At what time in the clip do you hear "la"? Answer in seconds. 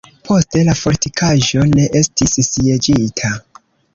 0.69-0.73